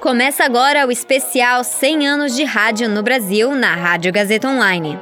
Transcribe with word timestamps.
Começa 0.00 0.44
agora 0.44 0.86
o 0.86 0.90
especial 0.90 1.62
100 1.62 2.08
anos 2.08 2.36
de 2.36 2.44
rádio 2.44 2.88
no 2.88 3.02
Brasil 3.02 3.54
na 3.54 3.74
Rádio 3.74 4.12
Gazeta 4.12 4.48
Online. 4.48 4.98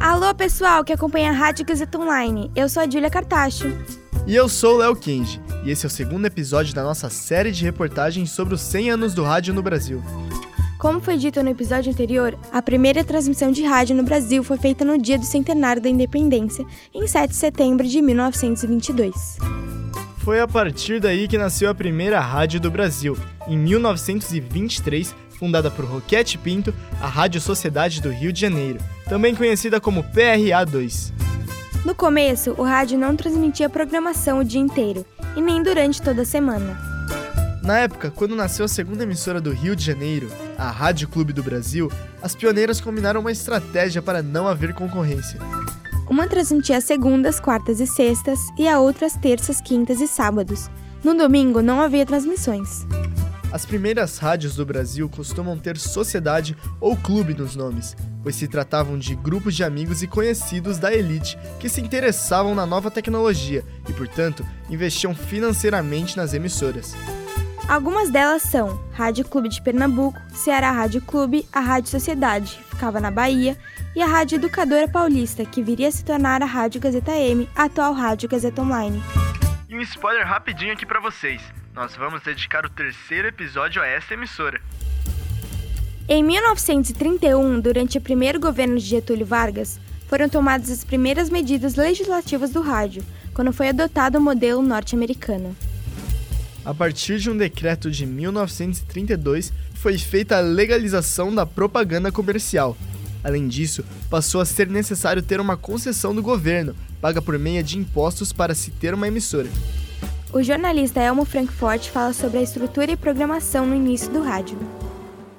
Alô, 0.00 0.34
pessoal 0.34 0.82
que 0.82 0.92
acompanha 0.92 1.30
a 1.30 1.34
Rádio 1.34 1.64
Gazeta 1.64 1.98
Online. 1.98 2.50
Eu 2.56 2.68
sou 2.68 2.82
a 2.82 2.90
Júlia 2.90 3.10
Cartacho. 3.10 3.66
E 4.26 4.34
eu 4.34 4.48
sou 4.48 4.74
o 4.74 4.78
Léo 4.78 4.96
Kinge, 4.96 5.40
e 5.64 5.70
esse 5.70 5.86
é 5.86 5.88
o 5.88 5.90
segundo 5.90 6.26
episódio 6.26 6.74
da 6.74 6.82
nossa 6.82 7.08
série 7.08 7.50
de 7.50 7.64
reportagens 7.64 8.30
sobre 8.30 8.54
os 8.54 8.60
100 8.60 8.90
anos 8.90 9.14
do 9.14 9.22
rádio 9.22 9.54
no 9.54 9.62
Brasil. 9.62 10.02
Como 10.78 11.00
foi 11.00 11.16
dito 11.16 11.42
no 11.42 11.50
episódio 11.50 11.90
anterior, 11.90 12.38
a 12.52 12.62
primeira 12.62 13.02
transmissão 13.02 13.50
de 13.50 13.64
rádio 13.64 13.96
no 13.96 14.04
Brasil 14.04 14.44
foi 14.44 14.56
feita 14.56 14.84
no 14.84 14.96
dia 14.96 15.18
do 15.18 15.24
centenário 15.24 15.82
da 15.82 15.88
independência, 15.88 16.64
em 16.94 17.04
7 17.04 17.30
de 17.30 17.34
setembro 17.34 17.84
de 17.84 18.00
1922. 18.00 19.38
Foi 20.18 20.38
a 20.38 20.46
partir 20.46 21.00
daí 21.00 21.26
que 21.26 21.36
nasceu 21.36 21.68
a 21.68 21.74
primeira 21.74 22.20
rádio 22.20 22.60
do 22.60 22.70
Brasil, 22.70 23.18
em 23.48 23.58
1923, 23.58 25.12
fundada 25.30 25.68
por 25.68 25.84
Roquete 25.84 26.38
Pinto, 26.38 26.72
a 27.00 27.08
Rádio 27.08 27.40
Sociedade 27.40 28.00
do 28.00 28.10
Rio 28.10 28.32
de 28.32 28.40
Janeiro, 28.40 28.78
também 29.08 29.34
conhecida 29.34 29.80
como 29.80 30.04
PRA2. 30.04 31.12
No 31.84 31.92
começo, 31.92 32.54
o 32.56 32.62
rádio 32.62 32.96
não 32.96 33.16
transmitia 33.16 33.68
programação 33.68 34.38
o 34.38 34.44
dia 34.44 34.60
inteiro, 34.60 35.04
e 35.36 35.40
nem 35.40 35.60
durante 35.60 36.00
toda 36.00 36.22
a 36.22 36.24
semana. 36.24 36.87
Na 37.68 37.80
época, 37.80 38.10
quando 38.10 38.34
nasceu 38.34 38.64
a 38.64 38.68
segunda 38.68 39.02
emissora 39.02 39.42
do 39.42 39.52
Rio 39.52 39.76
de 39.76 39.84
Janeiro, 39.84 40.32
a 40.56 40.70
Rádio 40.70 41.06
Clube 41.06 41.34
do 41.34 41.42
Brasil, 41.42 41.92
as 42.22 42.34
pioneiras 42.34 42.80
combinaram 42.80 43.20
uma 43.20 43.30
estratégia 43.30 44.00
para 44.00 44.22
não 44.22 44.48
haver 44.48 44.72
concorrência. 44.72 45.38
Uma 46.08 46.26
transmitia 46.26 46.80
segundas, 46.80 47.38
quartas 47.38 47.78
e 47.78 47.86
sextas, 47.86 48.38
e 48.58 48.66
a 48.66 48.80
outra 48.80 49.06
às 49.06 49.16
terças, 49.16 49.60
quintas 49.60 50.00
e 50.00 50.08
sábados. 50.08 50.70
No 51.04 51.14
domingo 51.14 51.60
não 51.60 51.78
havia 51.78 52.06
transmissões. 52.06 52.86
As 53.52 53.66
primeiras 53.66 54.16
rádios 54.16 54.56
do 54.56 54.64
Brasil 54.64 55.06
costumam 55.06 55.58
ter 55.58 55.76
sociedade 55.76 56.56
ou 56.80 56.96
clube 56.96 57.34
nos 57.34 57.54
nomes, 57.54 57.94
pois 58.22 58.34
se 58.34 58.48
tratavam 58.48 58.98
de 58.98 59.14
grupos 59.14 59.54
de 59.54 59.62
amigos 59.62 60.02
e 60.02 60.06
conhecidos 60.06 60.78
da 60.78 60.90
elite 60.90 61.38
que 61.60 61.68
se 61.68 61.82
interessavam 61.82 62.54
na 62.54 62.64
nova 62.64 62.90
tecnologia 62.90 63.62
e, 63.86 63.92
portanto, 63.92 64.42
investiam 64.70 65.14
financeiramente 65.14 66.16
nas 66.16 66.32
emissoras. 66.32 66.94
Algumas 67.68 68.08
delas 68.08 68.44
são 68.44 68.82
Rádio 68.94 69.26
Clube 69.28 69.50
de 69.50 69.60
Pernambuco, 69.60 70.18
Ceará 70.30 70.70
Rádio 70.70 71.02
Clube, 71.02 71.46
a 71.52 71.60
Rádio 71.60 71.90
Sociedade, 71.90 72.58
ficava 72.70 72.98
na 72.98 73.10
Bahia, 73.10 73.58
e 73.94 74.00
a 74.00 74.06
Rádio 74.06 74.36
Educadora 74.36 74.88
Paulista, 74.88 75.44
que 75.44 75.62
viria 75.62 75.88
a 75.88 75.92
se 75.92 76.02
tornar 76.02 76.42
a 76.42 76.46
Rádio 76.46 76.80
Gazeta 76.80 77.12
M, 77.12 77.46
a 77.54 77.64
atual 77.64 77.92
Rádio 77.92 78.26
Gazeta 78.26 78.62
Online. 78.62 79.02
E 79.68 79.76
um 79.76 79.82
spoiler 79.82 80.26
rapidinho 80.26 80.72
aqui 80.72 80.86
para 80.86 80.98
vocês. 80.98 81.42
Nós 81.74 81.94
vamos 81.94 82.22
dedicar 82.22 82.64
o 82.64 82.70
terceiro 82.70 83.28
episódio 83.28 83.82
a 83.82 83.86
esta 83.86 84.14
emissora. 84.14 84.62
Em 86.08 86.22
1931, 86.24 87.60
durante 87.60 87.98
o 87.98 88.00
primeiro 88.00 88.40
governo 88.40 88.78
de 88.78 88.86
Getúlio 88.86 89.26
Vargas, 89.26 89.78
foram 90.08 90.26
tomadas 90.26 90.70
as 90.70 90.84
primeiras 90.84 91.28
medidas 91.28 91.74
legislativas 91.74 92.48
do 92.48 92.62
rádio, 92.62 93.04
quando 93.34 93.52
foi 93.52 93.68
adotado 93.68 94.16
o 94.16 94.22
modelo 94.22 94.62
norte-americano. 94.62 95.54
A 96.68 96.74
partir 96.74 97.18
de 97.18 97.30
um 97.30 97.36
decreto 97.38 97.90
de 97.90 98.04
1932, 98.04 99.54
foi 99.72 99.96
feita 99.96 100.36
a 100.36 100.40
legalização 100.40 101.34
da 101.34 101.46
propaganda 101.46 102.12
comercial. 102.12 102.76
Além 103.24 103.48
disso, 103.48 103.82
passou 104.10 104.38
a 104.38 104.44
ser 104.44 104.68
necessário 104.68 105.22
ter 105.22 105.40
uma 105.40 105.56
concessão 105.56 106.14
do 106.14 106.22
governo, 106.22 106.76
paga 107.00 107.22
por 107.22 107.38
meio 107.38 107.62
de 107.62 107.78
impostos 107.78 108.34
para 108.34 108.54
se 108.54 108.70
ter 108.70 108.92
uma 108.92 109.08
emissora. 109.08 109.48
O 110.30 110.42
jornalista 110.42 111.00
Elmo 111.00 111.24
Frankfurt 111.24 111.88
fala 111.88 112.12
sobre 112.12 112.40
a 112.40 112.42
estrutura 112.42 112.92
e 112.92 112.98
programação 112.98 113.64
no 113.64 113.74
início 113.74 114.12
do 114.12 114.22
rádio. 114.22 114.58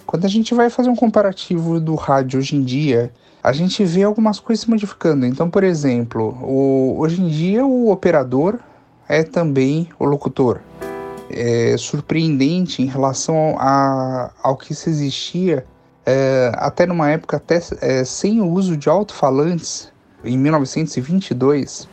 Quando 0.07 0.25
a 0.25 0.29
gente 0.29 0.55
vai 0.55 0.71
fazer 0.71 0.89
um 0.89 0.95
comparativo 0.95 1.79
do 1.79 1.93
rádio 1.93 2.39
hoje 2.39 2.55
em 2.55 2.63
dia, 2.63 3.13
a 3.43 3.53
gente 3.53 3.85
vê 3.85 4.01
algumas 4.01 4.39
coisas 4.39 4.63
se 4.63 4.69
modificando. 4.71 5.27
Então, 5.27 5.47
por 5.47 5.63
exemplo, 5.63 6.35
o, 6.41 6.95
hoje 6.97 7.21
em 7.21 7.27
dia 7.27 7.63
o 7.63 7.91
operador 7.91 8.57
é 9.07 9.21
também 9.21 9.89
o 9.99 10.05
locutor 10.05 10.61
é, 11.29 11.75
surpreendente 11.77 12.81
em 12.81 12.85
relação 12.85 13.55
a, 13.59 14.31
ao 14.41 14.57
que 14.57 14.73
se 14.73 14.89
existia 14.89 15.65
é, 16.05 16.51
até 16.55 16.85
numa 16.85 17.09
época 17.09 17.37
até 17.37 17.61
é, 17.81 18.03
sem 18.03 18.41
o 18.41 18.47
uso 18.47 18.75
de 18.75 18.89
alto-falantes 18.89 19.91
em 20.23 20.37
1922 20.37 21.87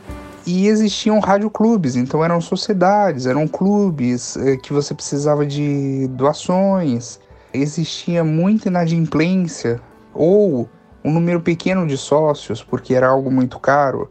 e 0.45 0.67
existiam 0.67 1.19
radioclubes, 1.19 1.95
então 1.95 2.23
eram 2.23 2.39
sociedades, 2.39 3.25
eram 3.25 3.47
clubes 3.47 4.37
é, 4.37 4.55
que 4.55 4.71
você 4.71 4.93
precisava 4.93 5.45
de 5.45 6.07
doações, 6.11 7.19
existia 7.53 8.23
muita 8.23 8.69
inadimplência 8.69 9.81
ou 10.13 10.69
um 11.03 11.11
número 11.11 11.41
pequeno 11.41 11.85
de 11.85 11.97
sócios 11.97 12.63
porque 12.63 12.93
era 12.93 13.07
algo 13.07 13.29
muito 13.29 13.59
caro 13.59 14.09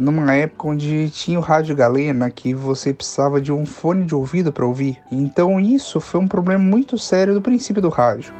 numa 0.00 0.34
época 0.34 0.68
onde 0.68 1.10
tinha 1.10 1.38
o 1.38 1.42
rádio 1.42 1.76
galena 1.76 2.30
que 2.30 2.54
você 2.54 2.92
precisava 2.92 3.40
de 3.40 3.52
um 3.52 3.66
fone 3.66 4.04
de 4.04 4.14
ouvido 4.14 4.52
para 4.52 4.66
ouvir. 4.66 4.98
Então 5.12 5.60
isso 5.60 6.00
foi 6.00 6.20
um 6.20 6.26
problema 6.26 6.62
muito 6.62 6.96
sério 6.96 7.34
do 7.34 7.42
princípio 7.42 7.82
do 7.82 7.88
rádio. 7.88 8.32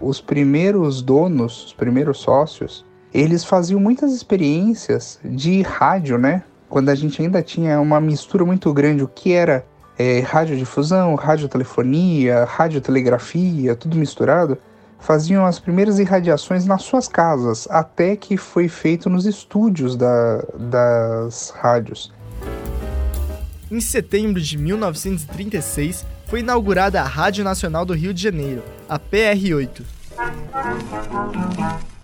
Os 0.00 0.20
primeiros 0.20 1.02
donos, 1.02 1.66
os 1.66 1.72
primeiros 1.72 2.18
sócios, 2.18 2.86
eles 3.12 3.44
faziam 3.44 3.80
muitas 3.80 4.12
experiências 4.12 5.18
de 5.24 5.62
rádio, 5.62 6.16
né? 6.16 6.42
Quando 6.68 6.90
a 6.90 6.94
gente 6.94 7.20
ainda 7.20 7.42
tinha 7.42 7.80
uma 7.80 8.00
mistura 8.00 8.44
muito 8.44 8.72
grande, 8.72 9.02
o 9.02 9.08
que 9.08 9.32
era 9.32 9.66
é, 9.98 10.20
radiodifusão, 10.20 11.16
radiotelefonia, 11.16 12.44
radiotelegrafia, 12.44 13.74
tudo 13.74 13.96
misturado 13.96 14.56
faziam 14.98 15.46
as 15.46 15.58
primeiras 15.58 15.98
irradiações 15.98 16.66
nas 16.66 16.82
suas 16.82 17.08
casas, 17.08 17.66
até 17.70 18.16
que 18.16 18.36
foi 18.36 18.68
feito 18.68 19.08
nos 19.08 19.26
estúdios 19.26 19.96
da, 19.96 20.44
das 20.54 21.50
rádios. 21.50 22.12
Em 23.70 23.80
setembro 23.80 24.40
de 24.40 24.56
1936, 24.56 26.04
foi 26.26 26.40
inaugurada 26.40 27.00
a 27.00 27.04
Rádio 27.04 27.44
Nacional 27.44 27.84
do 27.84 27.94
Rio 27.94 28.12
de 28.12 28.22
Janeiro, 28.22 28.62
a 28.88 28.98
PR8. 28.98 29.82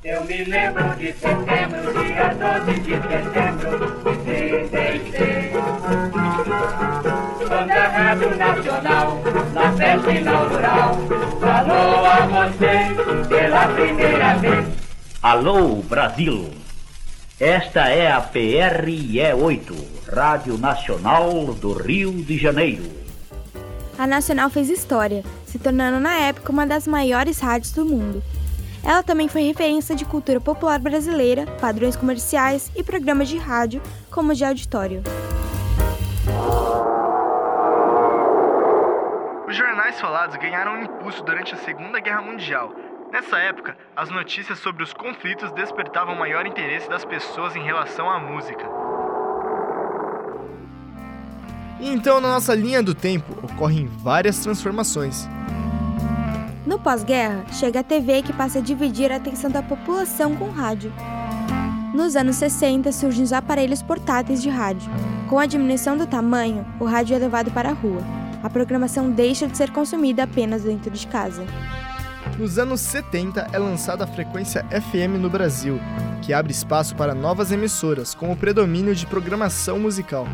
Eu 0.04 0.25
me 0.25 0.44
lembro 0.44 0.94
de 0.97 1.12
setembro, 1.12 1.93
dia 2.04 2.34
12 2.34 2.81
de 2.81 2.91
setembro 2.91 3.78
de 4.04 4.16
36. 4.25 5.34
Quando 7.54 7.70
a 7.70 7.87
Rádio 7.87 8.37
Nacional, 8.37 9.22
na 9.53 9.72
festa 9.75 10.10
inaugural, 10.10 10.98
falou 11.41 12.04
a 12.04 12.48
você 12.48 13.28
pela 13.28 13.69
primeira 13.69 14.34
vez. 14.38 14.66
Alô, 15.22 15.76
Brasil! 15.76 16.50
Esta 17.38 17.88
é 17.91 18.10
a 18.10 18.20
PRE-8, 18.20 19.72
Rádio 20.12 20.59
Nacional 20.59 21.54
do 21.54 21.75
Rio 21.75 22.10
de 22.25 22.37
Janeiro. 22.37 22.91
A 23.97 24.04
Nacional 24.04 24.50
fez 24.50 24.69
história, 24.69 25.22
se 25.47 25.56
tornando 25.56 26.00
na 26.00 26.15
época 26.15 26.50
uma 26.50 26.66
das 26.66 26.88
maiores 26.88 27.38
rádios 27.38 27.71
do 27.71 27.86
mundo. 27.86 28.21
Ela 28.82 29.04
também 29.04 29.28
foi 29.28 29.42
referência 29.42 29.94
de 29.94 30.04
cultura 30.04 30.41
popular 30.41 30.81
brasileira, 30.81 31.47
padrões 31.60 31.94
comerciais 31.94 32.69
e 32.75 32.82
programas 32.82 33.28
de 33.28 33.38
rádio, 33.38 33.81
como 34.10 34.34
de 34.34 34.44
auditório. 34.44 35.04
Falados 40.00 40.37
ganharam 40.37 40.75
um 40.75 40.82
impulso 40.82 41.22
durante 41.22 41.55
a 41.55 41.59
Segunda 41.59 42.00
Guerra 42.00 42.22
Mundial. 42.22 42.72
Nessa 43.12 43.38
época, 43.38 43.77
as 43.94 44.10
notícias 44.10 44.59
sobre 44.59 44.82
os 44.82 44.93
conflitos 44.93 45.53
despertavam 45.53 46.15
maior 46.16 46.47
interesse 46.47 46.88
das 46.88 47.04
pessoas 47.04 47.54
em 47.54 47.63
relação 47.63 48.10
à 48.10 48.18
música. 48.18 48.65
E 51.80 51.89
então, 51.89 52.21
na 52.21 52.28
nossa 52.28 52.54
linha 52.54 52.83
do 52.83 52.95
tempo, 52.95 53.33
ocorrem 53.42 53.86
várias 53.86 54.39
transformações. 54.41 55.28
No 56.66 56.78
pós-guerra, 56.78 57.45
chega 57.53 57.80
a 57.80 57.84
TV 57.84 58.22
que 58.22 58.33
passa 58.33 58.59
a 58.59 58.63
dividir 58.63 59.13
a 59.13 59.16
atenção 59.16 59.51
da 59.51 59.63
população 59.63 60.34
com 60.34 60.51
rádio. 60.51 60.92
Nos 61.95 62.16
anos 62.16 62.36
60 62.36 62.91
surgem 62.91 63.22
os 63.22 63.33
aparelhos 63.33 63.83
portáteis 63.83 64.42
de 64.42 64.51
rádio. 64.51 64.91
Com 65.28 65.39
a 65.39 65.47
diminuição 65.47 65.97
do 65.97 66.07
tamanho, 66.07 66.66
o 66.80 66.84
rádio 66.84 67.15
é 67.15 67.18
levado 67.18 67.51
para 67.53 67.71
a 67.71 67.72
rua. 67.72 68.03
A 68.44 68.50
programação 68.50 69.10
deixa 69.10 69.48
de 69.48 69.56
ser 69.56 69.70
consumida 69.70 70.24
apenas 70.24 70.64
dentro 70.64 70.91
de 70.91 71.06
casa. 71.06 71.46
Nos 72.38 72.58
anos 72.58 72.82
70 72.82 73.48
é 73.50 73.58
lançada 73.58 74.04
a 74.04 74.06
frequência 74.06 74.62
FM 74.64 75.18
no 75.18 75.30
Brasil, 75.30 75.80
que 76.20 76.30
abre 76.30 76.52
espaço 76.52 76.94
para 76.94 77.14
novas 77.14 77.50
emissoras 77.50 78.14
com 78.14 78.30
o 78.30 78.36
predomínio 78.36 78.94
de 78.94 79.06
programação 79.06 79.78
musical. 79.78 80.28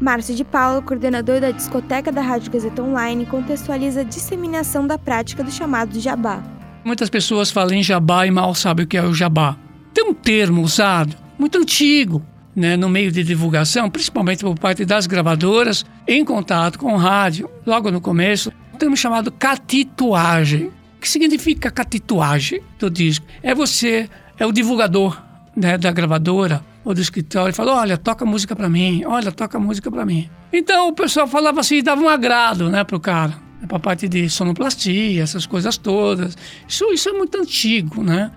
Márcio 0.00 0.36
de 0.36 0.44
Paulo, 0.44 0.82
coordenador 0.82 1.40
da 1.40 1.50
discoteca 1.50 2.12
da 2.12 2.20
Rádio 2.20 2.52
Gazeta 2.52 2.80
Online, 2.80 3.26
contextualiza 3.26 4.02
a 4.02 4.04
disseminação 4.04 4.86
da 4.86 4.96
prática 4.96 5.42
do 5.42 5.50
chamado 5.50 5.98
jabá. 5.98 6.40
Muitas 6.84 7.10
pessoas 7.10 7.50
falam 7.50 7.74
em 7.74 7.82
jabá 7.82 8.24
e 8.24 8.30
mal 8.30 8.54
sabem 8.54 8.84
o 8.84 8.88
que 8.88 8.96
é 8.96 9.02
o 9.02 9.12
jabá. 9.12 9.56
Tem 9.92 10.04
um 10.04 10.14
termo 10.14 10.62
usado 10.62 11.16
muito 11.36 11.58
antigo 11.58 12.22
né, 12.58 12.76
no 12.76 12.88
meio 12.88 13.12
de 13.12 13.22
divulgação, 13.22 13.88
principalmente 13.88 14.42
por 14.42 14.58
parte 14.58 14.84
das 14.84 15.06
gravadoras, 15.06 15.86
em 16.06 16.24
contato 16.24 16.78
com 16.78 16.92
o 16.92 16.96
rádio, 16.96 17.48
logo 17.64 17.90
no 17.90 18.00
começo, 18.00 18.52
um 18.74 18.76
termo 18.76 18.96
chamado 18.96 19.30
catituagem. 19.30 20.66
O 20.96 21.00
que 21.00 21.08
significa 21.08 21.70
catituagem 21.70 22.60
do 22.78 22.90
disco? 22.90 23.24
É 23.42 23.54
você, 23.54 24.10
é 24.38 24.44
o 24.44 24.50
divulgador 24.50 25.22
né, 25.54 25.78
da 25.78 25.92
gravadora 25.92 26.64
ou 26.84 26.92
do 26.92 27.00
escritório, 27.00 27.54
falou: 27.54 27.76
olha, 27.76 27.96
toca 27.96 28.24
música 28.24 28.56
para 28.56 28.68
mim, 28.68 29.04
olha, 29.06 29.30
toca 29.30 29.58
música 29.58 29.90
para 29.90 30.04
mim. 30.04 30.28
Então 30.52 30.88
o 30.88 30.92
pessoal 30.92 31.28
falava 31.28 31.60
assim, 31.60 31.82
dava 31.82 32.02
um 32.02 32.08
agrado 32.08 32.68
né, 32.68 32.82
pro 32.82 32.98
cara, 32.98 33.34
né, 33.60 33.68
para 33.68 33.78
parte 33.78 34.08
de 34.08 34.28
sonoplastia, 34.28 35.22
essas 35.22 35.46
coisas 35.46 35.76
todas. 35.76 36.36
Isso, 36.66 36.84
isso 36.92 37.08
é 37.08 37.12
muito 37.12 37.38
antigo, 37.38 38.02
né? 38.02 38.32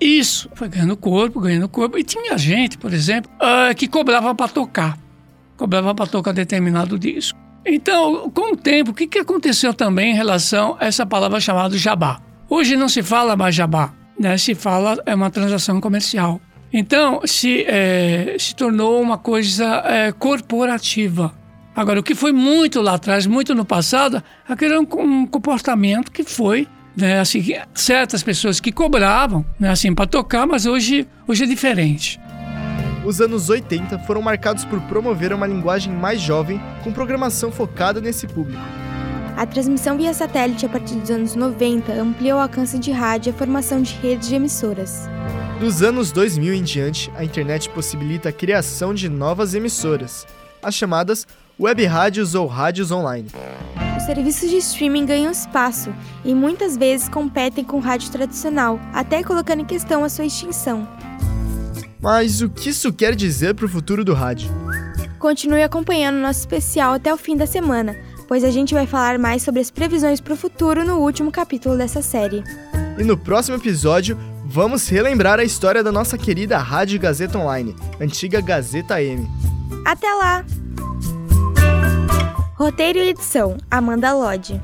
Isso 0.00 0.50
foi 0.54 0.68
ganhando 0.68 0.96
corpo, 0.96 1.40
ganhando 1.40 1.68
corpo. 1.68 1.98
E 1.98 2.04
tinha 2.04 2.36
gente, 2.36 2.76
por 2.76 2.92
exemplo, 2.92 3.30
uh, 3.36 3.74
que 3.74 3.88
cobrava 3.88 4.34
para 4.34 4.48
tocar. 4.48 4.98
Cobrava 5.56 5.94
para 5.94 6.06
tocar 6.06 6.32
determinado 6.32 6.98
disco. 6.98 7.38
Então, 7.64 8.30
com 8.30 8.52
o 8.52 8.56
tempo, 8.56 8.90
o 8.90 8.94
que, 8.94 9.06
que 9.06 9.18
aconteceu 9.18 9.72
também 9.72 10.12
em 10.12 10.14
relação 10.14 10.76
a 10.78 10.86
essa 10.86 11.06
palavra 11.06 11.40
chamada 11.40 11.78
jabá? 11.78 12.20
Hoje 12.48 12.76
não 12.76 12.88
se 12.88 13.02
fala 13.02 13.36
mais 13.36 13.54
jabá, 13.54 13.94
né? 14.18 14.36
se 14.36 14.54
fala 14.54 14.98
é 15.06 15.14
uma 15.14 15.30
transação 15.30 15.80
comercial. 15.80 16.40
Então, 16.70 17.20
se, 17.24 17.64
é, 17.66 18.36
se 18.38 18.54
tornou 18.54 19.00
uma 19.00 19.16
coisa 19.16 19.82
é, 19.86 20.12
corporativa. 20.12 21.32
Agora, 21.74 22.00
o 22.00 22.02
que 22.02 22.14
foi 22.14 22.32
muito 22.32 22.80
lá 22.82 22.94
atrás, 22.94 23.26
muito 23.26 23.54
no 23.54 23.64
passado, 23.64 24.22
aquele 24.46 24.74
era 24.74 24.80
um, 24.80 24.86
um 25.00 25.26
comportamento 25.26 26.12
que 26.12 26.22
foi 26.22 26.68
né, 26.96 27.20
assim, 27.20 27.42
certas 27.74 28.22
pessoas 28.22 28.60
que 28.60 28.72
cobravam, 28.72 29.44
né, 29.58 29.70
assim, 29.70 29.94
para 29.94 30.06
tocar, 30.06 30.46
mas 30.46 30.66
hoje, 30.66 31.06
hoje 31.26 31.44
é 31.44 31.46
diferente. 31.46 32.20
Os 33.04 33.20
anos 33.20 33.50
80 33.50 33.98
foram 34.00 34.22
marcados 34.22 34.64
por 34.64 34.80
promover 34.82 35.32
uma 35.32 35.46
linguagem 35.46 35.92
mais 35.92 36.20
jovem, 36.20 36.60
com 36.82 36.92
programação 36.92 37.52
focada 37.52 38.00
nesse 38.00 38.26
público. 38.26 38.62
A 39.36 39.44
transmissão 39.44 39.96
via 39.96 40.14
satélite 40.14 40.64
a 40.64 40.68
partir 40.68 40.94
dos 40.94 41.10
anos 41.10 41.34
90 41.34 41.92
ampliou 41.92 42.38
o 42.38 42.42
alcance 42.42 42.78
de 42.78 42.92
rádio 42.92 43.30
e 43.30 43.34
a 43.34 43.36
formação 43.36 43.82
de 43.82 43.92
redes 43.94 44.28
de 44.28 44.36
emissoras. 44.36 45.08
Dos 45.58 45.82
anos 45.82 46.12
2000 46.12 46.54
em 46.54 46.62
diante, 46.62 47.10
a 47.16 47.24
internet 47.24 47.68
possibilita 47.70 48.28
a 48.28 48.32
criação 48.32 48.94
de 48.94 49.08
novas 49.08 49.54
emissoras, 49.54 50.26
as 50.62 50.74
chamadas 50.74 51.26
web 51.58 51.84
rádios 51.84 52.34
ou 52.34 52.46
rádios 52.46 52.90
online 52.90 53.28
serviços 54.04 54.50
de 54.50 54.56
streaming 54.58 55.06
ganham 55.06 55.32
espaço 55.32 55.92
e 56.24 56.34
muitas 56.34 56.76
vezes 56.76 57.08
competem 57.08 57.64
com 57.64 57.78
o 57.78 57.80
rádio 57.80 58.10
tradicional, 58.10 58.78
até 58.92 59.22
colocando 59.22 59.60
em 59.60 59.64
questão 59.64 60.04
a 60.04 60.08
sua 60.08 60.24
extinção. 60.24 60.86
Mas 62.00 62.42
o 62.42 62.50
que 62.50 62.68
isso 62.68 62.92
quer 62.92 63.14
dizer 63.14 63.54
para 63.54 63.64
o 63.64 63.68
futuro 63.68 64.04
do 64.04 64.12
rádio? 64.12 64.50
Continue 65.18 65.62
acompanhando 65.62 66.16
nosso 66.16 66.40
especial 66.40 66.92
até 66.92 67.12
o 67.12 67.16
fim 67.16 67.34
da 67.34 67.46
semana, 67.46 67.96
pois 68.28 68.44
a 68.44 68.50
gente 68.50 68.74
vai 68.74 68.86
falar 68.86 69.18
mais 69.18 69.42
sobre 69.42 69.60
as 69.60 69.70
previsões 69.70 70.20
para 70.20 70.34
o 70.34 70.36
futuro 70.36 70.84
no 70.84 70.98
último 70.98 71.32
capítulo 71.32 71.78
dessa 71.78 72.02
série. 72.02 72.44
E 72.98 73.02
no 73.02 73.16
próximo 73.16 73.56
episódio, 73.56 74.18
vamos 74.44 74.86
relembrar 74.86 75.40
a 75.40 75.44
história 75.44 75.82
da 75.82 75.90
nossa 75.90 76.18
querida 76.18 76.58
Rádio 76.58 77.00
Gazeta 77.00 77.38
Online, 77.38 77.74
antiga 77.98 78.40
Gazeta 78.40 79.02
M. 79.02 79.26
Até 79.86 80.12
lá! 80.12 80.44
Roteiro 82.56 83.00
e 83.00 83.08
edição: 83.08 83.56
Amanda 83.68 84.12
Lodge. 84.12 84.60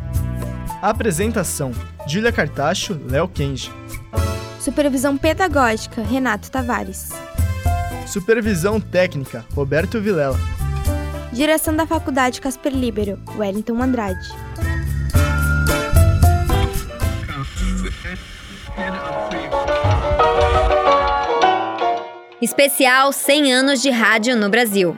Apresentação: 0.80 1.72
Julia 2.06 2.30
Cartacho, 2.30 2.96
Léo 3.08 3.26
Kenji. 3.26 3.72
Supervisão 4.60 5.18
pedagógica: 5.18 6.00
Renato 6.00 6.52
Tavares. 6.52 7.08
Supervisão 8.06 8.80
técnica: 8.80 9.44
Roberto 9.54 10.00
Vilela. 10.00 10.38
Direção 11.32 11.74
da 11.74 11.84
Faculdade 11.84 12.40
Casper 12.40 12.72
Libero: 12.72 13.18
Wellington 13.36 13.82
Andrade. 13.82 14.28
Especial 22.40 23.12
100 23.12 23.52
anos 23.52 23.82
de 23.82 23.90
rádio 23.90 24.36
no 24.36 24.48
Brasil. 24.48 24.96